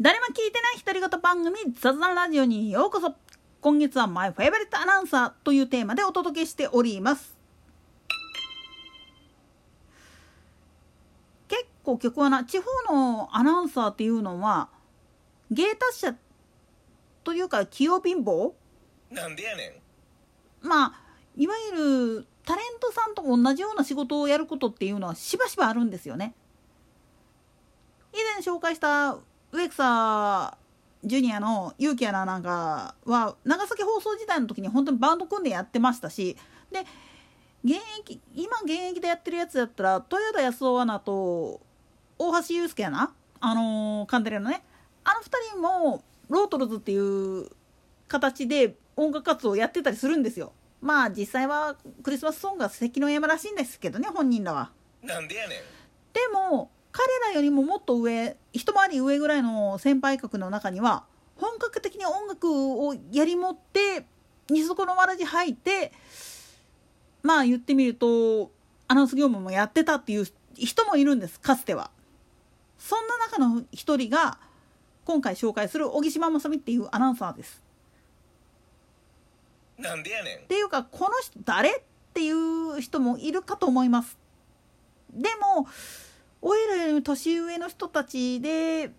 [0.00, 3.16] 誰も聞いてない独り言番組雑談ラジオにようこそ。
[3.60, 7.36] 今月はマイフェイバリットアナウンサーというテーマでお届けしております。
[11.48, 14.68] 結構曲はな地方のアナウンサーっていうのは
[15.50, 16.14] 芸達者
[17.24, 18.52] というか器用貧乏？
[19.10, 19.66] なんでやね
[20.62, 20.68] ん。
[20.68, 20.92] まあ
[21.36, 26.36] いわゆるタレントさんと同じような仕事をやることっていうのはしばしばあるんですよね。
[28.12, 29.18] 以前紹介した
[29.52, 30.56] 植草
[31.04, 36.36] ジュニアの勇気アナなんかは長崎放送時代の時に本当にバンド組んでやってましたし
[36.72, 36.80] で
[37.64, 41.60] 現役今現役でやってるやつやったら豊田康夫アナと
[42.18, 44.62] 大橋祐介アナあのー、カンテレのね
[45.04, 47.48] あの2人もロートルズっていう
[48.08, 50.52] 形で音楽活動をやってたりするんですよ。
[50.80, 54.70] まあ実際はクリスマスソングが関の山らしいんですけどね本人らは。
[55.02, 55.58] なんでやねん。
[56.12, 61.04] でも彼らよりももっと上一回り上ぐらいの先輩格の中には
[61.36, 64.04] 本格的に音楽をやりもって
[64.50, 65.92] 二足のわらじ履いて
[67.22, 68.50] まあ言ってみると
[68.88, 71.90] アナウンス業務もやってたっていう人もいるんですかつては。
[72.78, 74.38] そんな中の一人が
[75.04, 77.62] 今回紹介する小木島正美っていうアナウンサーです。
[79.76, 81.70] なんでやねんっていうかこの人誰？
[81.70, 81.82] っ
[82.14, 84.16] ていう人もいるかと思います。
[85.12, 85.68] でも
[86.40, 88.90] おいらよりも年上の人たちで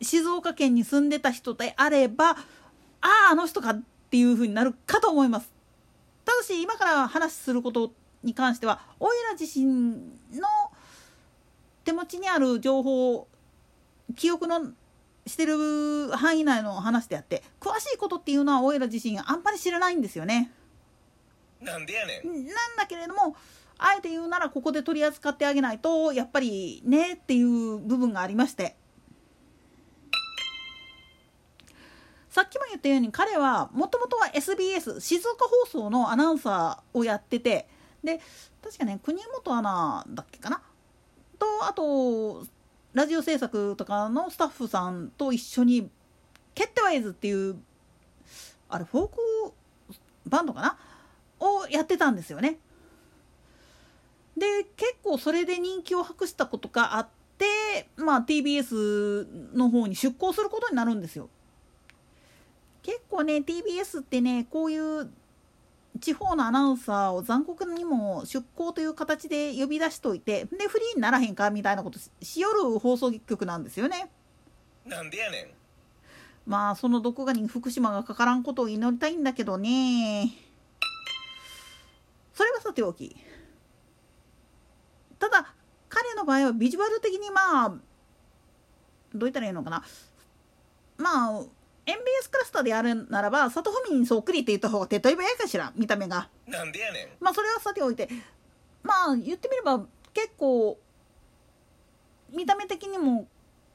[0.00, 2.36] 静岡県に住んでた人であればあ
[3.02, 5.50] ああの人かっていう風になるかと思います
[6.24, 10.48] ただし今から話することに関してはおいら自身の
[11.84, 13.26] 手持ちにある情報
[14.16, 14.72] 記憶の
[15.26, 20.50] してる範囲内の話であって詳しいことっていうのはおいら自身あんまり知らないんですよね。
[21.60, 23.36] なんでやねんなんだけれども
[23.78, 28.76] あえて言うならここで取り扱ってあげないとやっぱりねっていう部分がありまして。
[32.30, 37.68] さっきも言ったように彼はもともとは SBS 静岡放送のアナウンサーをやってて
[38.02, 38.22] で
[38.62, 40.62] 確かね国本アナだっけかな？
[41.38, 42.46] とあと
[42.94, 45.90] ラジオ制作とかのスタッフさんと一緒に
[46.54, 47.60] 「ケッテワイズ」っていう
[48.70, 49.52] あれフォーク
[50.26, 50.78] バンドかな？
[51.38, 52.58] をやってたんですよね。
[54.36, 61.28] で結構それで人気を博したことがあって、まあ、TBS の方に出向することになるんですよ。
[62.82, 65.10] 結構ね TBS ってねこういう
[66.00, 74.10] 地方のアナウンサーを残酷にも出向という形で呼び出しといてでフリーにならへんかみたいなことしよる放送局なんですよね。
[74.86, 75.46] なんでやねん
[76.44, 80.32] まあその毒ガに福島がかからんことを祈りたいんだけどね
[82.34, 83.16] それはさておき
[86.22, 87.80] の場合はビジュアル的にまあどう
[89.20, 89.84] 言ったらいいのかな。
[90.96, 91.42] まあ
[91.84, 96.28] MBS クラスターでやるならば里文にそっくりって言った方が手っ取り早いかしら見た目が。
[96.46, 97.08] なんでやねん。
[97.20, 98.08] まあそれはさておいて。
[98.82, 99.84] まあ言ってみれば
[100.14, 100.78] 結構
[102.30, 103.26] 見た目的にも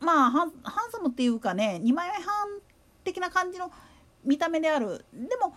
[0.00, 2.60] まあハンハンサムっていうかね二枚半
[3.04, 3.70] 的な感じの
[4.24, 5.04] 見た目である。
[5.12, 5.54] でも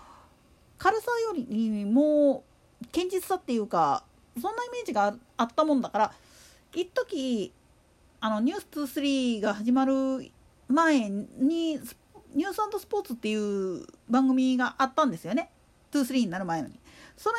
[0.77, 2.43] 軽さよりも
[2.91, 4.03] 堅実さっていうか
[4.41, 6.13] そんなイメージがあったもんだから
[6.73, 7.53] 一時
[8.21, 10.31] あの「ニュース2 3が始まる
[10.67, 11.79] 前に
[12.35, 15.51] 「ニューススポーツ」っていう番組があったんですよね
[15.91, 16.79] 23になる前のに。
[17.17, 17.35] それ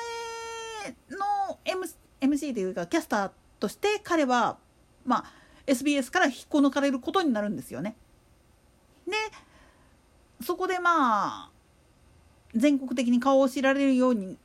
[1.17, 1.87] の、M、
[2.21, 4.59] MC というかキャスターとして彼は
[5.05, 5.25] まあ
[5.67, 7.97] SBS から引っこ抜かれることになるんですよね。
[9.07, 9.13] で
[10.45, 11.51] そこでまあ
[12.55, 14.39] 全国的に顔を知られるように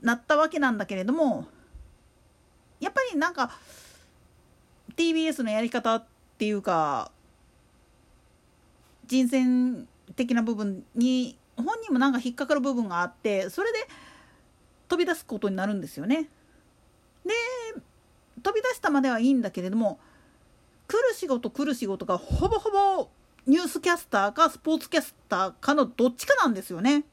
[0.00, 1.46] なったわけなんだけれども
[2.80, 3.52] やっぱりなんか
[4.96, 6.04] TBS のやり方っ
[6.38, 7.10] ていうか
[9.06, 13.78] 人選的な部分に本人もなんか引っかかる部分があってそれで
[14.88, 16.28] 飛び出すことになるんですよね。
[17.24, 17.32] で
[18.42, 19.98] 飛び出したまではいいんだけれども
[20.88, 23.08] 来る仕事来る仕事がほぼほぼ
[23.46, 27.04] ニュースキャスターかスポーツキャスターかのどっちかなんですよね。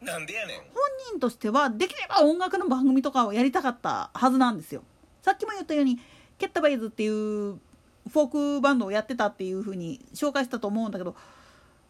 [0.00, 0.66] なんでやねん本
[1.10, 4.82] 人としてはできれば音楽の番組とかをやりたかったはずなんですよ。
[5.22, 5.98] さっきも言ったように
[6.38, 7.58] ケッタバイズっていう
[8.08, 11.14] フォークバンドをやってたっていう風に紹介したと思うんだけど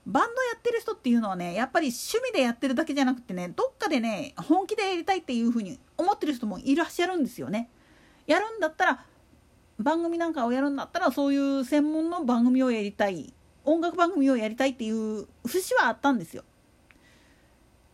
[0.06, 7.68] バンドやってる人っていうのはねやっぱり趣味でやってるだけじゃなくてねどっかでね本気でやりたいっていう風に思ってる人もいらっしゃるんですよね。
[8.26, 9.04] やるんだったら
[9.78, 13.32] 番組なんかをやるんだったらそういう専門の番組をやりたい
[13.64, 16.42] 音楽番組をやりたいっていう節はあったんですよ。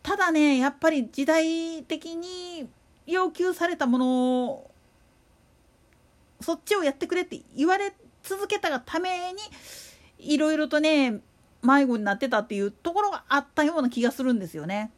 [0.01, 2.69] ただねやっぱり時代的に
[3.07, 4.71] 要求されたものを
[6.45, 9.39] そっちをやってくれって言われ続けたがために
[10.19, 11.21] いろいろとね
[11.63, 14.91] 迷子になってたっていうところがあったような気がするんですよね。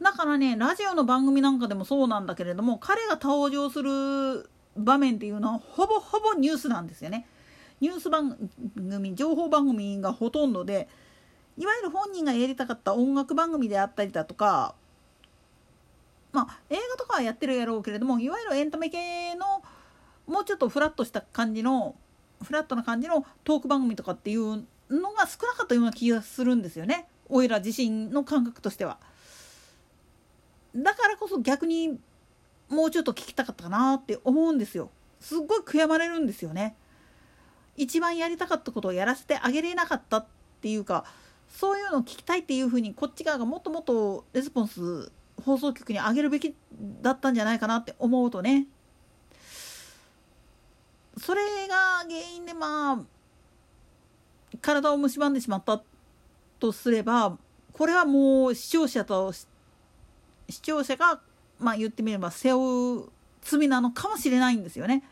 [0.00, 4.48] だからねラジオの番組なんかでもそうなんだけれども彼が登場する
[4.78, 7.26] 場面っていうのはほぼほぼニュースなんですよね。
[7.82, 8.34] ニュース番
[8.74, 10.88] 組情報番組がほとんどで
[11.58, 14.74] いわゆる本人がやりたかった音楽番組であったりだとか
[17.16, 19.62] はやってるやろうけれどもいわゆるエンタメ系の
[20.26, 21.94] もうちょっとフラットした感じの
[22.42, 28.98] フラットな感じのトーク番組とかっていうのが少なかったような気がするんですよねおいら自身の感覚としては。
[30.76, 31.98] だからこそ逆に
[32.68, 34.90] もうちょっと聞きたかったかなって思うんですよ。
[35.20, 36.76] すっごい悔やまれるんですよね。
[37.76, 40.26] 一番やりたかったことをやらせてあげれなかったっ
[40.60, 41.04] ていうか
[41.48, 45.10] そういうのを聞きたいっていうふうにこっち側がもっともっとレスポンス
[45.44, 46.54] 放送局に上げるべき
[47.02, 48.66] だったんじゃないかなって思うとね
[51.18, 52.98] それが原因でまあ
[54.60, 55.82] 体を蝕んでしまった
[56.58, 57.36] とすれば
[57.72, 59.46] これはもう視聴者と視
[60.62, 61.20] 聴者が
[61.58, 63.08] まあ言ってみれば背負う
[63.42, 65.02] 罪なのかもしれないんですよね。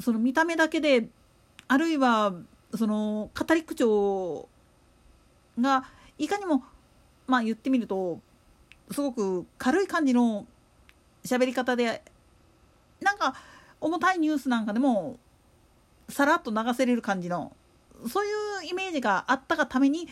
[0.00, 1.08] その見た目だけで
[1.68, 2.34] あるいは
[2.76, 4.48] その語り口調
[5.60, 5.84] が
[6.18, 6.64] いかにも
[7.26, 8.20] まあ言ってみると
[8.90, 10.46] すごく軽い感じの
[11.24, 12.02] 喋り方で
[13.00, 13.34] なんか
[13.80, 15.18] 重たいニュースなんかでも
[16.08, 17.54] さらっと流せれる感じの
[18.08, 18.30] そうい
[18.66, 20.08] うイメージがあったがために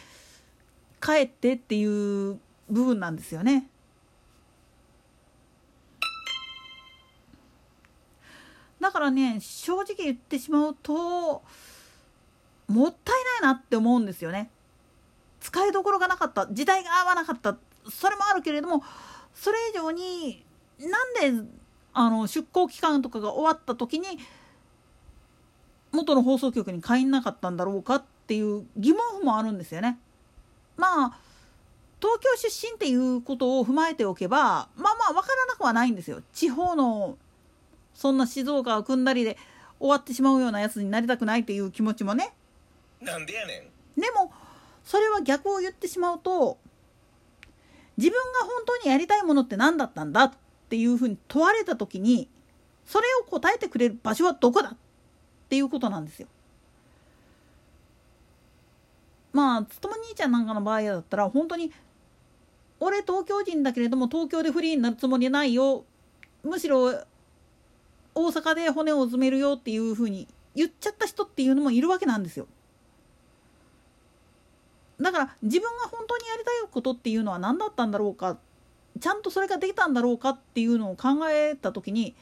[1.00, 2.38] かえってっていう
[2.68, 3.68] 部分なんですよね。
[8.80, 11.42] だからね正直言ってしまうと
[12.68, 14.50] もったいないなって思うんですよね。
[15.40, 17.56] 使いどころがなかった時代が合わなかった
[17.90, 18.82] それもあるけれども
[19.34, 20.44] それ以上に
[20.80, 21.48] なんで
[21.92, 24.06] あの出向期間とかが終わった時に
[25.92, 29.98] 元の放送局に帰んなかったんだろうかっていう疑問符もあるんですよね。
[30.76, 31.18] まあ
[32.00, 36.22] 東京出身っていうことを踏まえておけばまあまあ分からなくはないんですよ。
[36.32, 37.16] 地方の
[37.94, 39.36] そんな静岡を組んだりで
[39.80, 42.32] 終わってしまうようなやつになりたくないっていう気持ちもね。
[43.00, 44.00] なんでやねん。
[44.00, 44.32] でも
[44.84, 46.58] それは逆を言ってしまうと
[47.98, 50.32] 自分が本当にやりたいものって何だったんだっ
[50.70, 52.28] ていうふうに問われた時に
[52.86, 54.76] それを答えてくれる場所はどこだっ
[55.48, 56.28] ていうことなんですよ。
[59.32, 61.72] まあつとも兄ちゃんなんかの場合だったら本当に
[62.80, 65.84] 俺東京人だけれども東京でフリーになるつもりないよ
[66.44, 67.04] むしろ
[68.14, 72.46] 大阪で骨を詰めるよっていうふうに言っちゃった人っていうのもいるわけなんですよ。
[75.10, 78.36] だから自分が本当にやりたいことっていうのは何だったんだろうか
[79.00, 82.14] ちゃんとそれができたんだろうかっていうのを考えた時に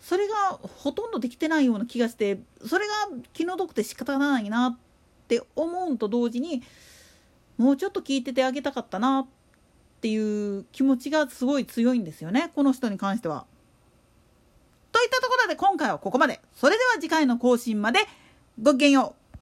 [0.00, 2.92] それがほとんどできてないような気がしてそれが
[3.32, 4.78] 気の毒で仕方がないなっ
[5.28, 6.62] て思うと同時に
[7.56, 9.26] もうちょっと聞いててあげたかったなっ
[10.00, 13.46] ていう気持ちがすごい強いんですよねこの人に関しては。
[14.90, 16.40] といったところで今回はここまで。
[16.54, 18.00] それでは次回の更新まで
[18.60, 19.21] ごきげんよう。